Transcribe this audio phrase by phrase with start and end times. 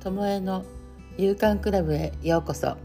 [0.00, 0.64] ともえの
[1.16, 2.76] 夕刊クラブへようこそ。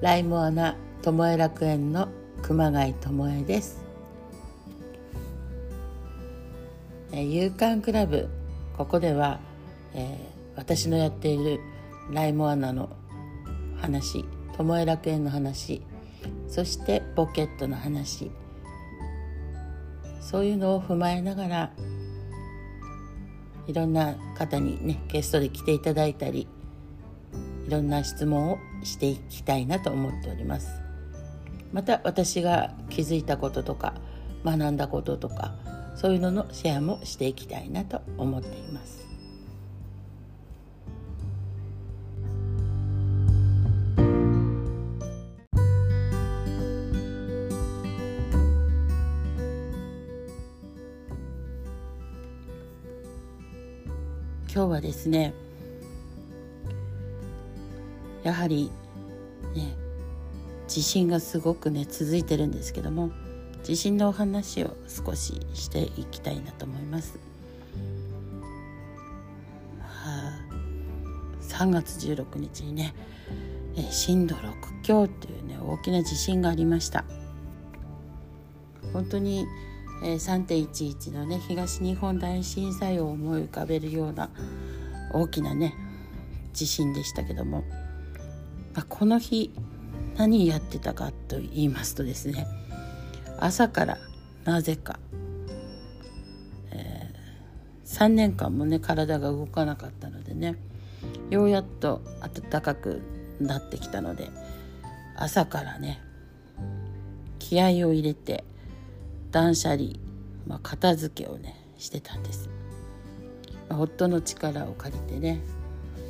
[0.00, 2.08] ライモアナともえ楽園の
[2.42, 3.82] 熊谷ともえです。
[7.12, 8.28] 夕刊クラブ
[8.76, 9.40] ここでは、
[9.92, 11.58] えー、私のやっている
[12.12, 12.90] ライモアナの
[13.80, 14.24] 話
[14.56, 15.82] ともえ楽園の話
[16.48, 18.30] そしてポケットの話
[20.20, 21.72] そういうのを踏まえながら
[23.66, 26.46] いろんな方にねゲストで来ていただいたり
[27.66, 30.68] いろんな質問をしていきたいなと思っております。
[31.72, 33.94] また私が気づいたこととか
[34.44, 35.54] 学んだこととか
[35.96, 39.03] そういうののシェアもしていきたいなと思っています。
[54.54, 55.34] 今日はですね
[58.22, 58.70] やはり
[59.52, 59.74] ね
[60.68, 63.10] 地震がすごくね続いてるんですけども
[63.64, 67.18] 地震のお話を少ししていきたいなと思います。
[69.80, 70.38] はあ、
[71.40, 72.94] 3月16日にね
[73.90, 77.04] 震度6強というね大きな地震がありました。
[78.92, 79.46] 本当に
[80.04, 84.28] え3.11のね東日本大震災を思い浮かべるような
[85.12, 85.74] 大きなね
[86.52, 87.64] 地震でしたけども、
[88.74, 89.50] まあ、この日
[90.16, 92.46] 何やってたかと言いますとですね
[93.38, 93.98] 朝から
[94.44, 94.98] なぜか、
[96.70, 100.56] えー、3年間もね体が動かなかったのでね
[101.30, 102.02] ようやっと
[102.50, 103.00] 暖かく
[103.40, 104.28] なってきたので
[105.16, 106.02] 朝からね
[107.38, 108.44] 気合を入れて
[109.34, 109.94] 断捨離、
[110.46, 112.48] まあ、片付けをねしてたんです、
[113.68, 115.40] まあ、夫の力を借りてね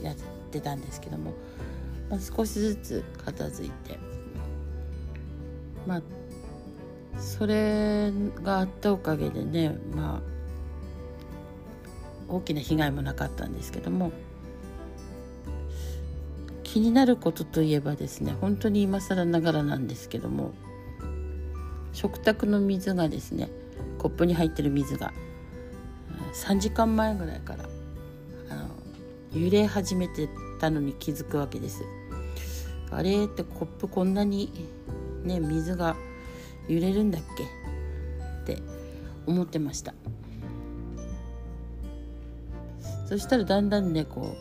[0.03, 0.17] やっ
[0.51, 1.33] てたんですけども、
[2.11, 3.99] まあ、少しずつ片付いて
[5.87, 6.03] まあ
[7.19, 10.21] それがあったおかげでねまあ
[12.29, 14.13] 大きな被害もなかったんですけども
[16.63, 20.53] 気になることといえばですね本当に今更ながらなんですけども
[21.95, 23.49] 食卓の水がですね
[23.99, 25.13] コップに入ってる水が
[26.35, 27.65] 3時間前ぐらいから
[28.51, 28.69] あの
[29.41, 30.29] 揺れ始めて
[30.61, 31.83] たのに気づくわけです。
[32.91, 34.69] あれってコップこんなに
[35.25, 35.97] ね水が
[36.69, 37.23] 揺れるんだっ
[38.45, 38.53] け？
[38.53, 38.63] って
[39.27, 39.95] 思ってました
[43.09, 44.37] そしたらだんだんねこ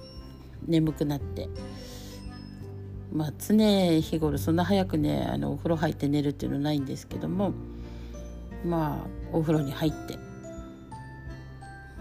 [0.68, 1.50] う眠くなって
[3.14, 7.54] まあ常日頃そんな早くねあのお風呂入って寝るっていうのないんですけども
[8.66, 10.18] まあお風呂に入って、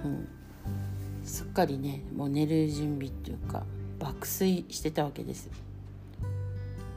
[0.04, 0.28] うん、
[1.24, 3.64] すっかりねもう寝る準備っていうか
[3.98, 5.48] 爆睡してたわけです。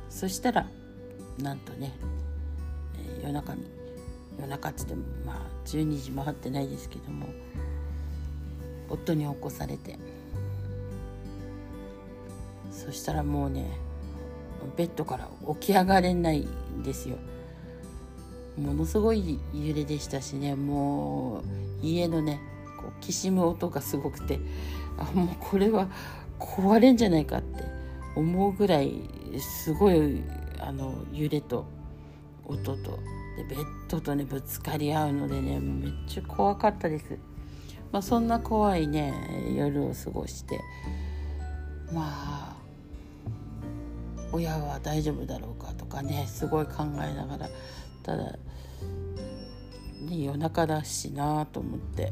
[0.10, 0.66] そしたら
[1.40, 1.92] なんとね、
[2.98, 3.66] えー、夜中に
[4.40, 7.28] 夜中っつってもまあ12時回ってないですけども
[8.90, 10.00] 夫に起こされて
[12.72, 13.85] そしたらもうね
[14.66, 15.28] ベッドから
[15.60, 17.18] 起き上がれないんですよ。
[18.58, 20.56] ものすごい揺れでしたしね。
[20.56, 22.40] もう家のね
[22.80, 24.40] こうきしむ音がすごくて
[24.98, 25.88] あもうこれは
[26.40, 27.64] 壊れんじゃないかって
[28.16, 28.94] 思うぐらい
[29.40, 30.24] すごい
[30.60, 31.66] あの揺れと
[32.46, 33.00] 音と
[33.38, 37.18] でベッドとねぶつかり合うのでねめっちゃ怖かったです。
[37.92, 39.14] まあ、そんな怖いね
[39.56, 40.60] 夜を過ごして。
[41.94, 42.55] まあ
[44.36, 47.50] 親は大丈夫だろうかとかねすごい考えながら
[48.04, 48.38] ただ、ね、
[50.12, 52.12] 夜中だしなと思って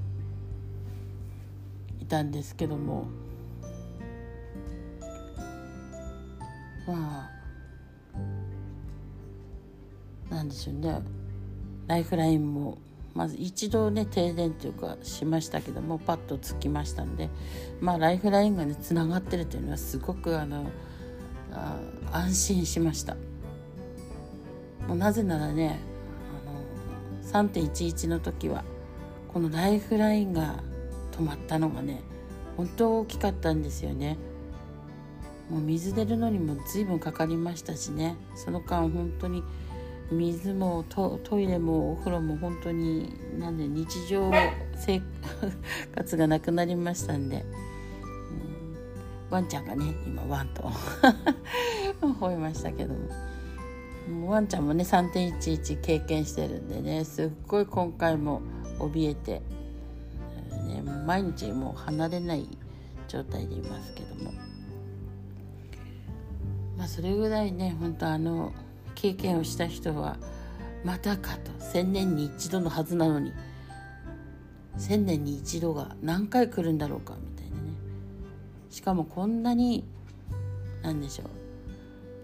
[2.00, 3.08] いたんですけども。
[6.86, 7.30] ま
[10.30, 11.02] あなんでしょうね。
[11.88, 12.78] ライフラインも
[13.14, 17.30] まず一度ね停電というかしましたけどもパッとつきましたので
[17.80, 20.66] まあライフラインがねつながってるというのはすごくあの
[22.12, 23.16] 安心しました。
[24.88, 25.80] もうなぜならね
[27.24, 28.64] あの3.11の時は
[29.32, 30.62] このライフラインが
[31.12, 32.02] 止まったのがね
[32.58, 34.18] 本当大きかったんですよね。
[35.50, 38.16] もう水出るのにも随分かかりましたしね。
[38.36, 39.44] その間本当に
[40.12, 44.32] 水もトイレもお風呂も本当になんで日常
[44.76, 45.02] 生
[45.96, 47.46] 活がなくなりましたんで。
[49.34, 50.62] ワンちゃんがね今ワンと。
[52.00, 54.30] 吠えましたけども。
[54.30, 58.42] ワンちゃんもね3.11経験してるんでねすっごい今回も
[58.78, 59.42] 怯えて、
[60.68, 62.48] ね、毎日もう離れない
[63.08, 64.32] 状態でいますけども。
[66.78, 68.54] まあそれぐらいね本当あの
[68.94, 70.18] 経験をした人は
[70.84, 71.52] またかと。
[71.54, 73.34] 1,000年に一度のはずなのに。
[74.78, 77.33] 1,000年に一度が何回来るんだろうかみたいな。
[78.74, 79.84] しかもこんなに
[80.82, 81.28] 何でしょう、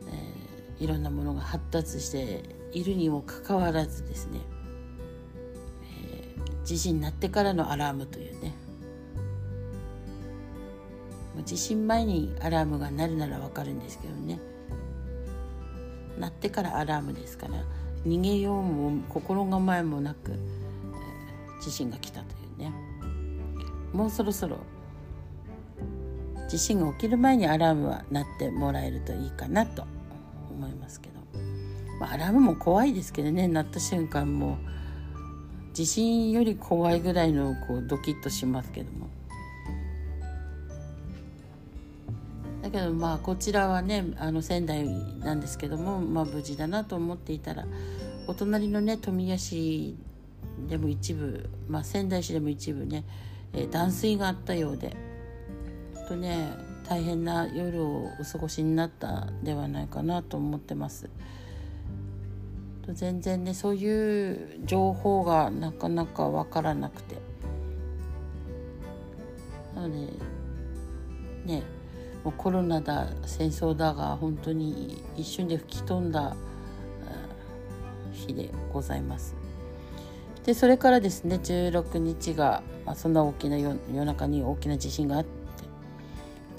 [0.07, 2.41] えー、いろんなものが発達して
[2.73, 4.39] いるにもかかわらずですね、
[6.03, 8.55] えー、地震になってからのアラームというね
[11.45, 14.39] 地震前にアラームが鳴るならわかるんですけどね
[16.17, 17.63] 鳴ってからアラームですから
[18.07, 22.73] 逃げようも心構えもなく、えー、地震が来たというね。
[23.93, 24.57] もうそろそろ
[26.49, 29.85] 地震が起きる前にアラームは鳴ってもらえるといいかなと
[30.49, 31.39] 思いますけど、
[31.99, 33.47] まあ、アラームも怖いですけどね。
[33.47, 34.57] 鳴った瞬間も
[35.73, 39.07] 地震より怖いぐらいのこうドキッとしますけども。
[42.63, 44.85] だけどまあこちらはねあの仙台
[45.19, 47.65] なんですけども、まあ、無事だなと思っていたら
[48.27, 49.95] お隣のね富谷市
[50.67, 53.05] でも一部、まあ、仙台市でも一部ね、
[53.71, 54.95] 断水があったようで
[56.09, 56.51] とね
[56.87, 61.09] 大変な夜をお過ごしになったではないかなと思ってます。
[62.91, 67.17] 全然ねそういう情報がなかなか分からなくて
[69.75, 70.11] なので
[71.45, 71.61] ね
[72.23, 76.35] もうコロナだ戦争だが本当に一瞬で吹き飛んだ
[78.11, 79.35] 日でございます。
[80.43, 85.38] でそれからですね16日が、まあ、そんな大きな夜中に大きな地震があって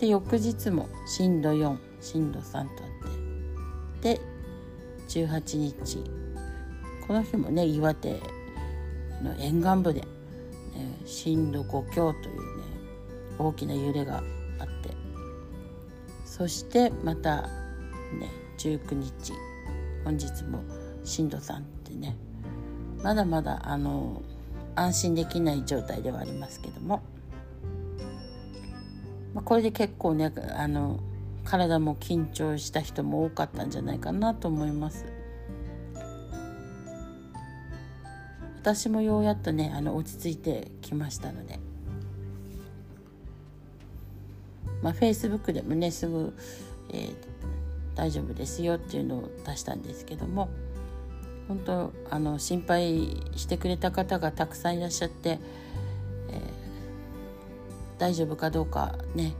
[0.00, 2.68] で翌日も震度4震度3とあっ
[4.02, 4.16] て。
[4.16, 4.20] で
[5.08, 6.02] 18日
[7.06, 8.20] この日もね岩手
[9.22, 10.06] の沿岸部で、ね、
[11.04, 12.64] 震度5強というね
[13.38, 14.22] 大きな揺れが
[14.58, 14.90] あって。
[16.24, 17.50] そしてまたね
[18.58, 19.34] 19日
[20.04, 20.62] 本日も
[21.04, 22.16] 震度3ってね。
[23.02, 24.22] まだまだあの
[24.76, 27.02] 安心できない状態ではありますけども、
[29.34, 31.00] まあ、これで結構ねあの
[31.44, 35.04] 体も緊張した人も多かったんじゃないかなと思います。
[38.62, 41.58] 私もようやっとねあの落ち着いてきましたので。
[44.82, 46.32] まあ、Facebook でもねすぐ、
[46.90, 47.14] えー、
[47.94, 50.48] 大丈夫ですよっていうのを出したんですけども
[51.48, 55.38] 本当あの心配してくれた方がたくさんいらっしゃって、
[58.00, 59.34] 大丈夫かどうかね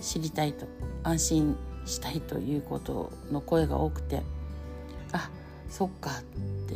[0.00, 0.66] 知りたいと
[1.02, 4.22] 安心したいということの声が多くて
[5.12, 5.30] あ
[5.68, 6.22] そっかっ
[6.66, 6.74] て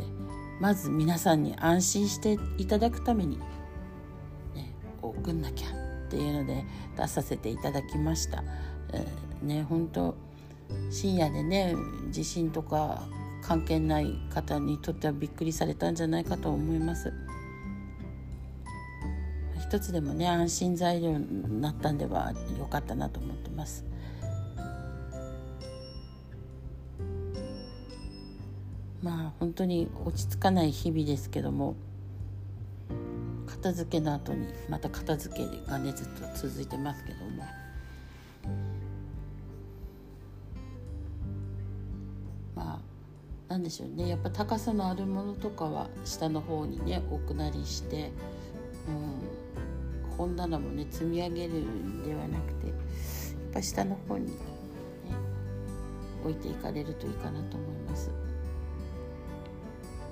[0.61, 3.39] まず皆さんに安心していただくために
[4.53, 4.71] ね
[5.01, 6.63] 送んなきゃっていうので
[6.95, 8.43] 出させていただきました。
[8.93, 10.15] えー、ね本当
[10.89, 11.75] 深夜でね
[12.11, 13.03] 地震とか
[13.41, 17.11] 関係ない方にとってはびっくりされたんじゃないかと思います。
[19.67, 23.85] 一つでもね安心材料になったんでは良かったなと思ってます。
[29.03, 31.75] まあ本当に落ち着かない日々ですけども
[33.45, 37.43] 片付けの後にまた片付けがねずっと続いてますけども
[42.55, 42.79] まあ
[43.49, 48.11] なんでしょうねやっぱ高さのあるものとかは下の方にね置くなりして、
[48.87, 49.16] うん、
[50.17, 52.75] 本棚もね積み上げるんではなくてやっ
[53.53, 54.31] ぱ下の方に、ね、
[56.23, 58.11] 置いていかれるといいかなと思います。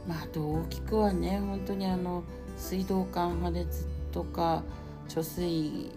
[0.07, 2.23] まあ、あと大きくはね本当にあの
[2.57, 4.63] 水道管破裂とか
[5.09, 5.91] 貯水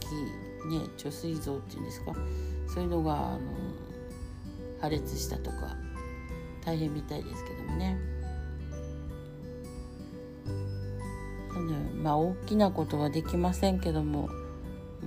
[0.00, 2.12] 器ね貯水像っていうんですか
[2.68, 3.40] そういうのがあの
[4.80, 5.76] 破裂したとか
[6.64, 7.98] 大変みたいですけどもね
[11.64, 11.74] ね。
[12.02, 14.28] まあ大きなことはできませんけども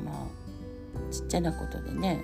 [0.06, 2.24] まあちっちゃなことでね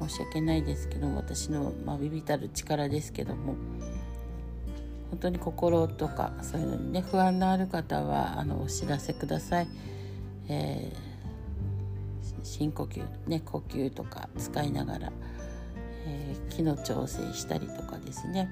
[0.00, 3.54] 申し訳ないですけど私の、まあ、ビビたる力ですけども
[5.10, 9.68] 本当に心とかそういうのにね不安のある方はあのお知らせください。
[10.48, 15.12] えー、深呼吸ね呼吸とか使いながら、
[16.06, 18.50] えー、気の調整したりとかですね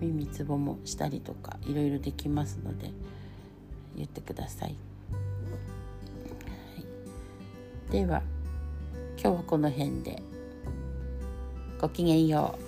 [0.00, 2.90] 耳つぼもしたりとかいろいろできますので
[3.96, 4.68] 言ってください。
[4.70, 4.76] は
[7.88, 8.22] い、では
[9.20, 10.22] 今日はこの辺で
[11.80, 12.67] ごきげんよう。